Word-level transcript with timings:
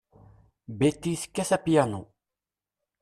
Betty 0.77 1.13
tekkat 1.21 1.49
apyanu. 1.57 2.01